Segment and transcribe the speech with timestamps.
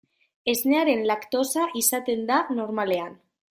[0.53, 3.17] Esnearen laktosa izaten da, normalean.